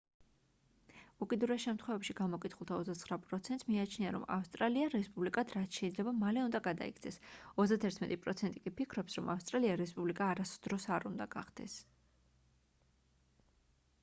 [1.23, 7.19] უკიდურეს შემთხვევებში გამოკითხულთა 29 პროცენტს მიაჩნია რომ ავსტრალია რესპუბლიკად რაც შეიძლება მალე უნდა გადაიქცეს
[7.63, 11.77] 31 პროცენტი კი ფიქრობს რომ ავსტრალია რესპუბლიკა არასდროს არ უნდა გახდეს